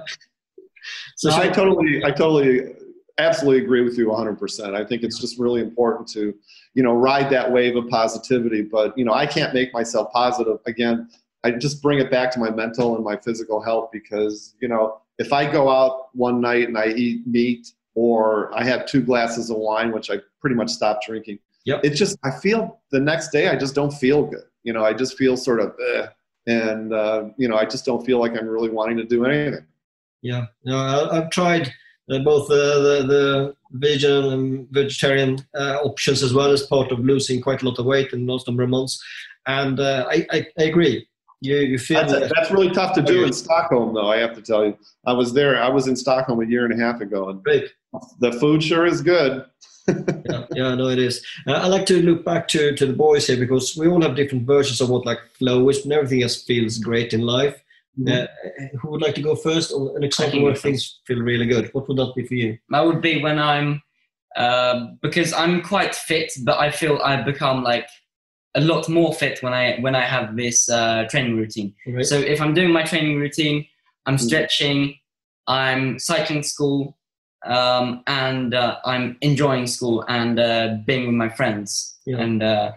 [1.15, 2.75] So No, I totally, I totally,
[3.17, 4.73] absolutely agree with you 100%.
[4.73, 6.33] I think it's just really important to,
[6.73, 8.61] you know, ride that wave of positivity.
[8.61, 10.57] But, you know, I can't make myself positive.
[10.65, 11.09] Again,
[11.43, 15.01] I just bring it back to my mental and my physical health because, you know,
[15.19, 19.49] if I go out one night and I eat meat or I have two glasses
[19.49, 21.85] of wine, which I pretty much stopped drinking, Yep.
[21.85, 24.43] it just, I feel the next day, I just don't feel good.
[24.63, 26.07] You know, I just feel sort of, eh,
[26.47, 29.65] and, uh, you know, I just don't feel like I'm really wanting to do anything.
[30.21, 31.71] Yeah, no, I, I've tried
[32.07, 37.41] both uh, the the vegan and vegetarian uh, options as well as part of losing
[37.41, 39.01] quite a lot of weight in those number of months,
[39.47, 41.07] and uh, I, I I agree.
[41.41, 44.09] You you feel That's, that's really tough to do in Stockholm, though.
[44.09, 45.61] I have to tell you, I was there.
[45.61, 47.69] I was in Stockholm a year and a half ago, and great.
[48.19, 49.45] the food sure is good.
[49.87, 51.25] yeah, yeah, no, it is.
[51.45, 54.15] Uh, I like to look back to, to the boys here because we all have
[54.15, 57.61] different versions of what like flow is, and everything just feels great in life.
[58.07, 58.25] Uh,
[58.81, 61.69] who would like to go first on an example where go things feel really good?
[61.73, 62.57] What would that be for you?
[62.69, 63.83] That would be when I'm,
[64.35, 67.87] uh, because I'm quite fit, but I feel I've become like
[68.55, 71.75] a lot more fit when I when I have this uh, training routine.
[71.87, 72.05] Right?
[72.05, 73.65] So if I'm doing my training routine,
[74.07, 74.21] I'm Mhm.
[74.21, 74.95] stretching,
[75.47, 76.97] I'm cycling school,
[77.45, 82.21] um, and uh, I'm enjoying school and uh, being with my friends Yeah.
[82.21, 82.71] and uh,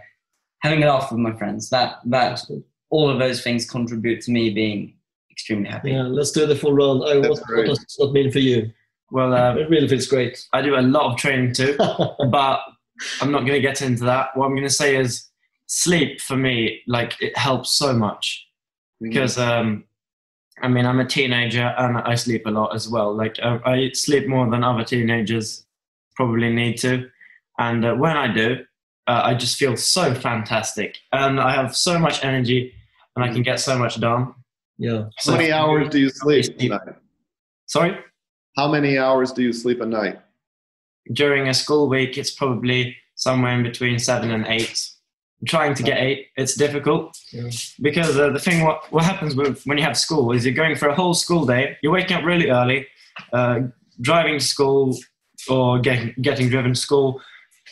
[0.61, 1.71] having a laugh with my friends.
[1.71, 2.43] That that
[2.91, 4.95] all of those things contribute to me being
[5.37, 5.93] extremely happy.
[5.93, 7.03] Yeah, let's do the full round.
[7.03, 8.73] Uh, That's what, what does that mean for you?
[9.11, 10.47] Well, uh, It really feels great.
[10.53, 12.61] I do a lot of training too, but
[13.21, 14.31] I'm not going to get into that.
[14.35, 15.29] What I'm going to say is
[15.67, 18.47] sleep for me, like it helps so much
[19.01, 19.85] because, um,
[20.63, 23.15] I mean, I'm a teenager and I sleep a lot as well.
[23.15, 25.67] Like I, I sleep more than other teenagers
[26.17, 27.11] probably need to,
[27.59, 28.65] and uh, when I do,
[29.07, 32.73] uh, I just feel so fantastic and I have so much energy
[33.15, 34.35] and I can get so much done.
[34.79, 35.05] Yeah.
[35.25, 36.71] How many hours do you sleep a Sleep.
[36.71, 36.95] night?
[37.67, 37.99] Sorry.
[38.57, 40.19] How many hours do you sleep a night?
[41.13, 44.91] during a school week, it's probably somewhere in between seven and eight.
[45.41, 46.27] I'm trying to get eight.
[46.37, 47.49] It's difficult Yeah.
[47.81, 50.75] because uh, the thing what what happens with when you have school is you're going
[50.75, 51.77] for a whole school day.
[51.81, 52.89] You're waking up really early,
[53.33, 53.61] uh,
[54.01, 54.99] driving to school
[55.49, 57.21] or getting getting driven to school,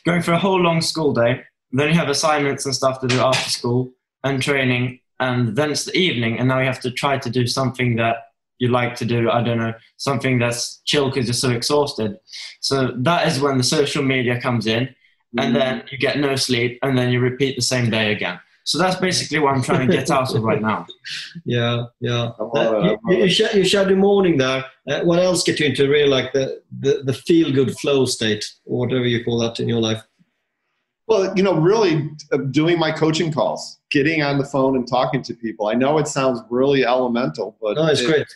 [0.07, 1.43] going for a whole long school day.
[1.73, 3.91] Then you have assignments and stuff to do after school
[4.23, 7.47] and training, and then it's the evening, and now you have to try to do
[7.47, 8.17] something that
[8.59, 9.31] you like to do.
[9.31, 12.19] I don't know something that's chill because you're so exhausted.
[12.61, 14.95] So that is when the social media comes in,
[15.39, 18.39] and then you get no sleep, and then you repeat the same day again.
[18.67, 20.87] So that's basically what I'm trying to get out of right now.
[21.45, 22.31] Yeah, yeah.
[22.41, 23.29] Uh, you, love you, it.
[23.29, 24.65] sh- you shared the morning there.
[24.89, 28.45] Uh, what else get you into really like the, the, the feel good flow state,
[28.65, 30.03] or whatever you call that in your life?
[31.07, 35.23] Well, you know, really uh, doing my coaching calls, getting on the phone and talking
[35.23, 35.69] to people.
[35.69, 38.27] I know it sounds really elemental, but No, it's it- great.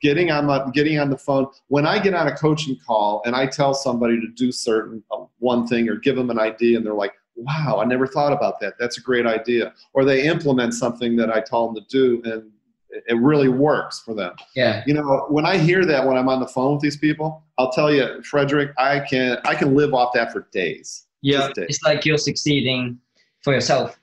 [0.00, 3.36] getting on the getting on the phone when i get on a coaching call and
[3.36, 6.84] i tell somebody to do certain uh, one thing or give them an idea and
[6.84, 10.74] they're like wow i never thought about that that's a great idea or they implement
[10.74, 12.42] something that i told them to do and
[12.90, 14.82] it- it really works for them Yeah.
[14.88, 17.70] you know when i hear that when i'm on the phone with these people i'll
[17.70, 21.66] tell you frederick i can i can live off that for days Yeah, days.
[21.70, 22.98] It's like you're succeeding
[23.44, 24.00] for yourself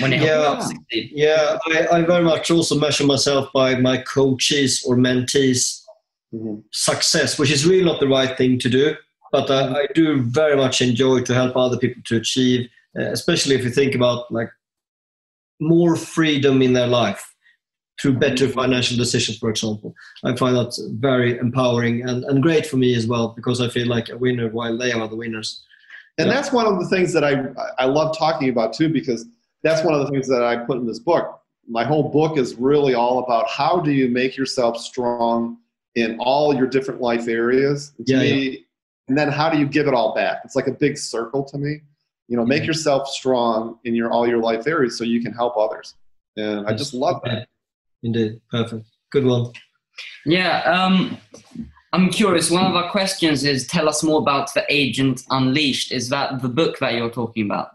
[0.00, 0.48] when you help Yeah.
[0.50, 1.10] others succeed.
[1.14, 1.58] yeah.
[1.66, 5.82] I, I very much also measure myself by my coaches or mentees'
[6.34, 6.62] Mhm.
[6.72, 8.96] success, which is really not the right thing to do.
[9.32, 12.68] But uh, I do very much enjoy to help other people to achieve,
[12.98, 14.50] uh, especially if you think about like
[15.60, 17.32] more freedom in their life
[18.00, 19.94] through better financial decisions, for example.
[20.24, 23.86] I find that very empowering and, and great for me as well because I feel
[23.88, 25.62] like a winner while they are the winners.
[26.18, 26.34] And Yeah.
[26.34, 27.46] that's one of the things that I
[27.78, 29.24] I love talking about too, because
[29.66, 31.40] that's one of the things that I put in this book.
[31.68, 35.58] My whole book is really all about how do you make yourself strong
[35.96, 37.92] in all your different life areas.
[37.98, 38.66] And to Yeah, me,
[39.08, 40.38] and then how do you give it all back?
[40.44, 41.80] It's like a big circle to me.
[42.28, 42.68] You know, make Yeah.
[42.68, 45.94] yourself strong in your all your life areas so you can help others.
[46.36, 47.48] And I just love that.
[48.02, 48.84] Indeed, perfect.
[49.10, 49.52] Good one.
[50.26, 51.18] Yeah, um,
[51.92, 52.50] I'm curious.
[52.50, 55.92] One of our questions is tell us more about the Agent Unleashed.
[55.92, 57.70] Is that the book that you're talking about?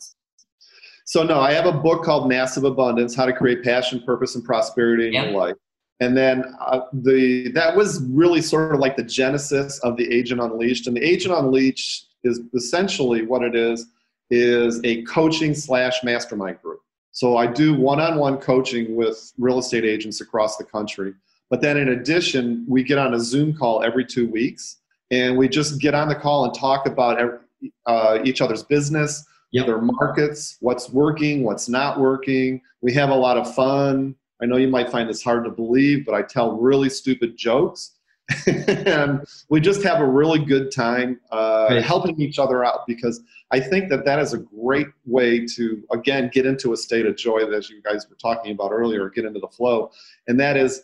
[1.12, 4.46] So no, I have a book called Massive Abundance: How to Create Passion, Purpose, and
[4.46, 5.24] Prosperity in Yeah.
[5.26, 5.56] Your Life.
[6.00, 10.40] And then uh, the that was really sort of like the genesis of the Agent
[10.40, 10.88] Unleashed.
[10.88, 13.88] And the Agent Unleashed is essentially what it is
[14.30, 16.80] is a coaching slash mastermind group.
[17.12, 21.14] So I do one-on-one coaching with real estate agents across the country.
[21.50, 24.78] But then in addition, we get on a Zoom call every two weeks,
[25.12, 27.40] and we just get on the call and talk about every,
[27.86, 29.66] uh, each other's business, Yep.
[29.66, 32.62] their markets, what's working, what's not working.
[32.82, 34.16] We have a lot of fun.
[34.42, 37.92] I know you might find this hard to believe, but I tell really stupid jokes.
[38.48, 41.84] and we just have a really good time uh, Great.
[41.84, 46.30] helping each other out because I think that that is a great way to, again,
[46.34, 49.26] get into a state of joy, that as you guys were talking about earlier, get
[49.26, 49.92] into the flow.
[50.30, 50.84] And that is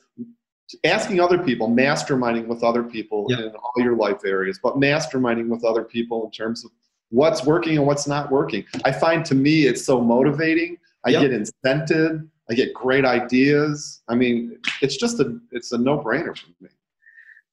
[0.83, 3.43] asking other people, masterminding with other people Yeah.
[3.45, 6.71] in all your life areas, but masterminding with other people in terms of
[7.09, 8.65] what's working and what's not working.
[8.85, 10.77] I find to me it's so motivating.
[11.05, 11.21] I Yeah.
[11.21, 12.27] get incented.
[12.49, 14.01] I get great ideas.
[14.07, 16.69] I mean, it's just a it's a no brainer for me.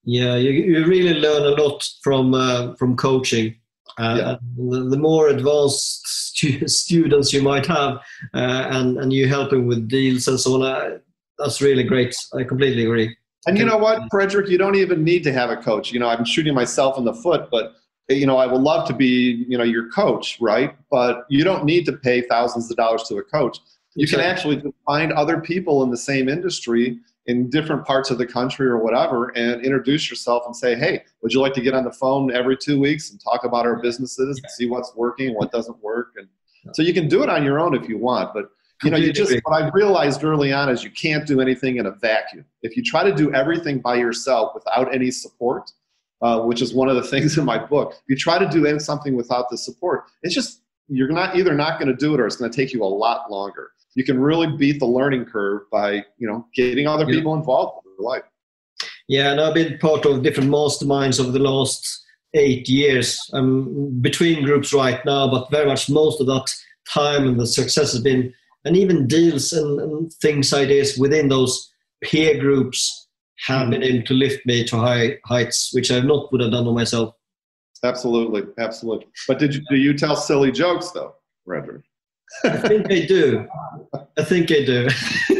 [0.03, 3.55] Yeah, you, you really learn a lot from uh, from coaching.
[3.97, 4.35] Uh, Yeah.
[4.57, 7.97] the, the more advanced stu- students you might have,
[8.33, 10.97] uh, and and you helping with deals and so on, uh,
[11.39, 12.15] that's really great.
[12.33, 13.15] I completely agree.
[13.47, 15.91] And you know what, Frederick, you don't even need to have a coach.
[15.91, 17.73] You know, I'm shooting myself in the foot, but
[18.09, 20.75] you know, I would love to be, you know, your coach, right?
[20.91, 23.59] But you don't need to pay thousands of dollars to a coach.
[23.95, 28.25] You can actually find other people in the same industry in different parts of the
[28.25, 31.83] country or whatever and introduce yourself and say, hey, would you like to get on
[31.83, 35.51] the phone every two weeks and talk about our businesses and see what's working what
[35.51, 36.11] doesn't work?
[36.17, 36.27] And
[36.73, 38.49] so you can do it on your own if you want, but
[38.83, 41.85] you know, you just what I realized early on is you can't do anything in
[41.85, 42.45] a vacuum.
[42.61, 45.71] If you try to do everything by yourself without any support,
[46.25, 48.79] uh, which is one of the things in my book, if you try to do
[48.79, 52.25] something without the support, it's just you're not either not going to do it or
[52.25, 53.71] it's going to take you a lot longer.
[53.95, 57.17] You can really beat the learning curve by you know getting other Yeah.
[57.17, 58.23] people involved in your life.
[59.07, 63.19] Yeah, and I've been part of different masterminds over the last eight years.
[63.33, 66.47] I'm between groups right now, but very much most of that
[66.91, 68.33] time and the success has been,
[68.65, 71.71] and even deals and, and things, ideas within those
[72.03, 73.04] peer groups
[73.47, 76.51] have been able to lift me to high heights, which I would not would have
[76.51, 77.15] done on myself.
[77.83, 79.07] Absolutely, absolutely.
[79.27, 81.83] But did you do you tell silly jokes though, Frederick?
[82.43, 83.47] I think I do.
[84.17, 84.87] I think I do.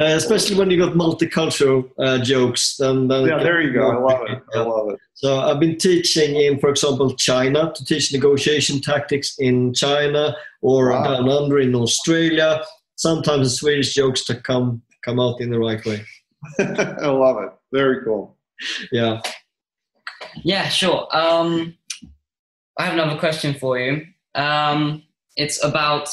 [0.00, 2.76] uh, especially when you got multicultural uh, jokes.
[2.76, 3.90] Then, then Yeah, there you go.
[3.90, 4.42] I love it.
[4.54, 4.98] I love it.
[5.14, 10.90] So I've been teaching in, for example, China to teach negotiation tactics in China or
[10.90, 11.04] Wow.
[11.04, 12.62] down under in Australia.
[12.96, 16.02] Sometimes the Swedish jokes to come come out in the right way.
[16.58, 17.50] I love it.
[17.72, 18.36] Very cool.
[18.92, 19.20] Yeah.
[20.42, 21.06] Yeah, sure.
[21.16, 21.76] Um,
[22.78, 24.06] I have another question for you.
[24.34, 25.02] Um,
[25.36, 26.08] it's about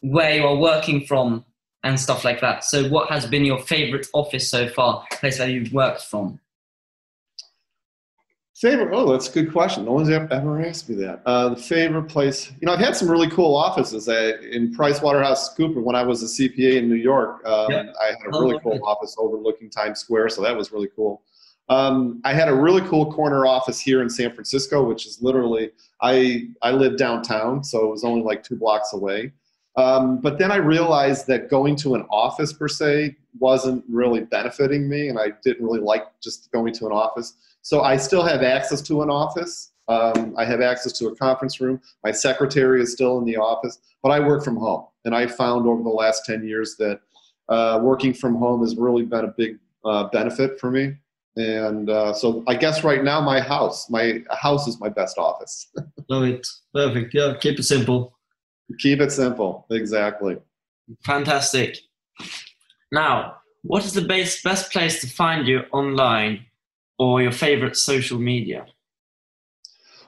[0.00, 1.44] where you are working from
[1.82, 2.64] and stuff like that.
[2.64, 5.04] So, what has been your favorite office so far?
[5.12, 6.40] Place where you've worked from?
[8.56, 8.88] Favorite?
[8.94, 9.84] Oh, that's a good question.
[9.84, 11.20] No one's ever, asked me that.
[11.26, 12.50] Uh, the favorite place?
[12.58, 16.26] You know, I've had some really cool offices uh, in PricewaterhouseCoopers when I was a
[16.26, 17.46] CPA in New York.
[17.46, 17.92] Um, Yeah.
[18.00, 21.20] I had a Oh, really cool office overlooking Times Square, so that was really cool.
[21.68, 25.72] Um, I had a really cool corner office here in San Francisco, which is literally
[26.00, 29.32] I I live downtown, so it was only like two blocks away.
[29.76, 34.88] Um, but then I realized that going to an office per se wasn't really benefiting
[34.88, 37.34] me, and I didn't really like just going to an office.
[37.66, 39.72] So I still have access to an office.
[39.88, 41.80] Um, I have access to a conference room.
[42.04, 44.84] My secretary is still in the office, but I work from home.
[45.04, 47.00] And I found over the last 10 years that
[47.48, 50.94] uh, working from home has really been a big uh, benefit for me.
[51.34, 55.66] And uh, so I guess right now my house, my house is my best office.
[56.08, 56.46] Love it.
[56.72, 57.14] Perfect.
[57.14, 57.34] Yeah.
[57.40, 58.16] Keep it simple.
[58.78, 59.66] Keep it simple.
[59.72, 60.36] Exactly.
[61.04, 61.78] Fantastic.
[62.92, 66.46] Now, what is the best, best place to find you online
[66.98, 68.66] or your favorite social media?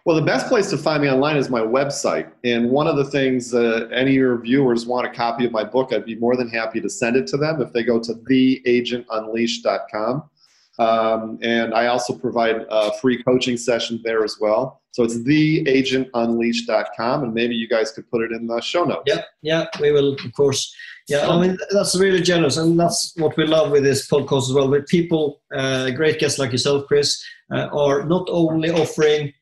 [0.04, 2.30] Well, the best place to find me online is my website.
[2.42, 5.64] And one of the things that any of your viewers want a copy of my
[5.64, 8.14] book, I'd be more than happy to send it to them if they go to
[8.14, 10.30] theagentunleashed.com.
[10.78, 14.80] Um, and I also provide a free coaching session there as well.
[14.98, 19.04] So it's theagentunleashed.com, and maybe you guys could put it in the show notes.
[19.06, 19.22] Yeah.
[19.42, 19.66] Yeah.
[19.80, 20.74] We will, of course.
[21.06, 21.28] Yeah.
[21.28, 22.56] I mean, that's really generous.
[22.56, 24.68] And that's what we love with this podcast as well.
[24.68, 27.24] With people, uh, great guests like yourself, Chris,
[27.54, 29.32] uh, are not only offering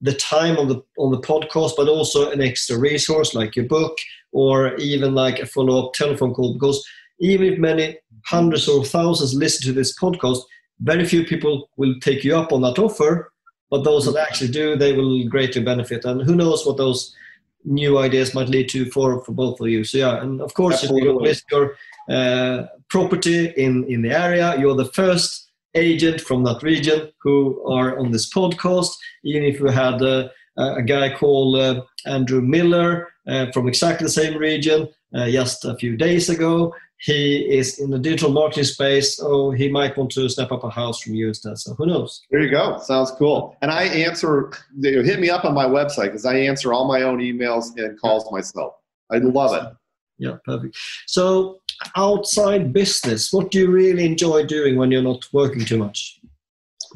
[0.00, 3.96] the time on the on the podcast, but also an extra resource like your book
[4.32, 6.54] or even like a follow up telephone call.
[6.54, 6.84] Because
[7.20, 10.40] even if many hundreds or thousands listen to this podcast,
[10.80, 13.31] very few people will take you up on that offer.
[13.72, 16.04] But those that actually do, they will greatly benefit.
[16.04, 17.16] And who knows what those
[17.64, 19.82] new ideas might lead to for, for both of you.
[19.82, 21.28] So yeah, and of course, if you Absolutely.
[21.28, 21.76] list your
[22.10, 27.98] uh, property in in the area, you're the first agent from that region who are
[27.98, 28.90] on this podcast.
[29.24, 34.12] Even if we had uh, a guy called uh, Andrew Miller uh, from exactly the
[34.22, 36.74] same region uh, just a few days ago.
[37.02, 40.70] He is in the digital marketing space, so he might want to snap up a
[40.70, 41.58] house from you instead.
[41.58, 42.22] So who knows?
[42.30, 42.78] There you go.
[42.78, 43.56] Sounds cool.
[43.60, 47.18] And I answer, hit me up on my website because I answer all my own
[47.18, 48.74] emails and calls myself.
[49.10, 49.72] I love it.
[50.18, 50.76] Yeah, perfect.
[51.08, 51.60] So
[51.96, 56.20] outside business, what do you really enjoy doing when you're not working too much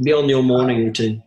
[0.05, 1.21] beyond your morning routine?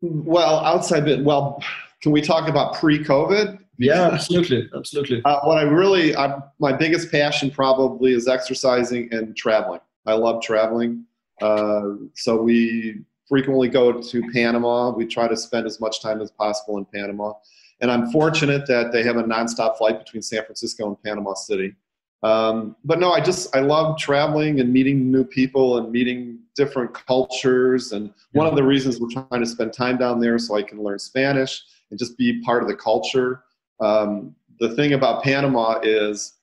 [0.00, 1.22] Well, outside.
[1.26, 1.62] Well,
[2.00, 3.58] can we talk about pre-COVID?
[3.78, 5.22] Yeah, absolutely, absolutely.
[5.24, 9.80] Uh, what I really, I, my biggest passion probably is exercising and traveling.
[10.06, 11.04] I love traveling.
[11.42, 14.90] Uh, so we frequently go to Panama.
[14.90, 17.32] We try to spend as much time as possible in Panama.
[17.80, 21.74] And I'm fortunate that they have a nonstop flight between San Francisco and Panama City.
[22.22, 26.94] Um, but no, I just I love traveling and meeting new people and meeting different
[26.94, 27.92] cultures.
[27.92, 30.82] And one of the reasons we're trying to spend time down there so I can
[30.82, 33.43] learn Spanish and just be part of the culture.
[33.80, 36.34] Um, the thing about Panama is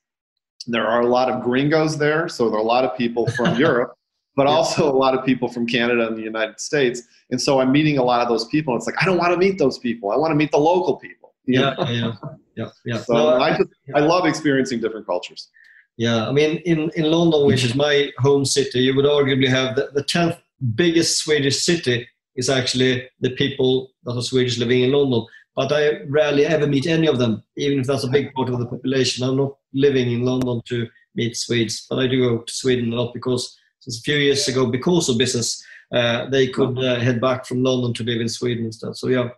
[0.68, 3.56] there are a lot of gringos there, so there are a lot of people from
[3.60, 3.94] Europe,
[4.36, 4.54] but yeah.
[4.54, 7.02] also a lot of people from Canada and the United States.
[7.32, 8.76] And so I'm meeting a lot of those people.
[8.76, 10.12] It's like I don't want to meet those people.
[10.12, 11.34] I want to meet the local people.
[11.48, 12.14] Yeah, yeah,
[12.56, 12.98] yeah, yeah.
[13.00, 15.50] So no, I just I love experiencing different cultures.
[15.98, 19.76] Yeah, I mean, in, in London, which is my home city, you would arguably have
[19.76, 20.40] the, the 10th
[20.76, 25.26] biggest Swedish city is actually the people that are Swedish living in London.
[25.56, 28.60] But I rarely ever meet any of them, even if that's a big part of
[28.60, 29.28] the population.
[29.28, 32.96] I'm not living in London to meet Swedes, but I do go to Sweden a
[32.96, 35.62] lot because since a few years ago, because of business,
[35.94, 38.96] uh, they could uh, head back from London to live in Sweden and stuff.
[38.96, 39.30] So, yeah.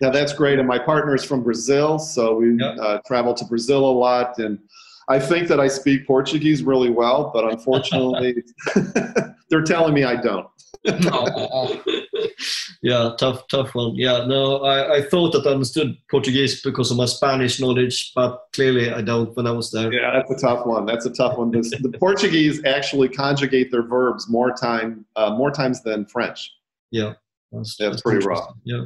[0.00, 0.58] Yeah, that's great.
[0.58, 2.72] And my partner is from Brazil, so we yeah.
[2.72, 4.36] uh, travel to Brazil a lot.
[4.38, 4.58] And
[5.08, 8.42] I think that I speak Portuguese really well, but unfortunately,
[9.48, 10.48] they're telling me I don't.
[12.82, 13.94] Yeah, tough, tough one.
[13.94, 18.46] Yeah, no, I, I thought that I understood Portuguese because of my Spanish knowledge, but
[18.52, 19.92] clearly I don't when I was there.
[19.92, 20.86] Yeah, that's a tough one.
[20.86, 21.50] That's a tough one.
[21.50, 26.52] The, the Portuguese actually conjugate their verbs more time, uh, more times than French.
[26.90, 27.14] Yeah,
[27.50, 28.52] that's, that's, that's pretty rough.
[28.64, 28.84] Yeah.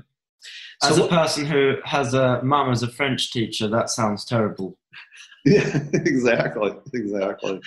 [0.82, 4.78] As so a person who has a mum as a French teacher, that sounds terrible.
[5.46, 7.60] Yeah, exactly, exactly.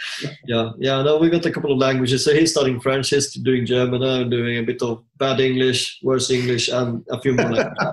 [0.45, 1.01] Yeah, yeah.
[1.01, 2.25] No, we got a couple of languages.
[2.25, 6.30] So he's studying French, he's doing German, I'm doing a bit of bad English, worse
[6.30, 7.88] English, and a few more languages.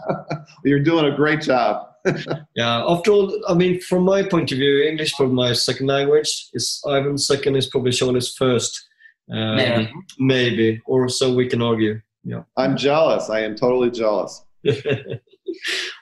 [0.64, 1.87] You're doing a great job.
[2.57, 2.84] yeah.
[2.84, 6.82] After all, I mean, from my point of view, English for my second language is
[6.84, 8.89] Ivan's second is probably Charlie's first.
[9.32, 9.93] Uh, maybe.
[10.18, 12.01] Maybe, or so we can argue.
[12.24, 12.43] Yeah.
[12.57, 13.30] I'm jealous.
[13.30, 14.45] I am totally jealous.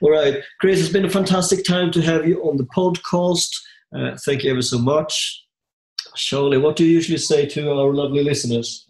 [0.02, 3.50] All right, Chris, it's been a fantastic time to have you on the podcast.
[3.94, 5.44] Uh, thank you ever so much.
[6.16, 8.86] Charlie, what do you usually say to our lovely listeners?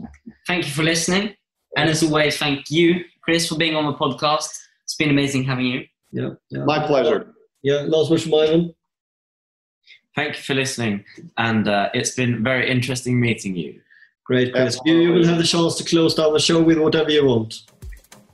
[0.47, 1.35] Thank you for listening.
[1.77, 4.49] And as always, thank you, Chris, for being on the podcast.
[4.85, 5.85] It's been amazing having you.
[6.13, 6.31] Yeah.
[6.51, 6.65] yeah.
[6.65, 7.35] My pleasure.
[7.63, 8.75] Yeah, last word from Ivan.
[10.15, 11.05] Thank you for listening.
[11.39, 13.81] And uh, it's been very interesting meeting you.
[14.25, 14.79] Great, Chris.
[14.85, 17.63] You, you will have the chance to close down the show with whatever you want.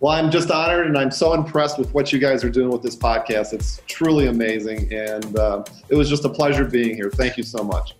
[0.00, 2.82] Well, I'm just honored and I'm so impressed with what you guys are doing with
[2.82, 3.52] this podcast.
[3.52, 4.90] It's truly amazing.
[4.94, 7.10] And uh, it was just a pleasure being here.
[7.10, 7.94] Thank you so much.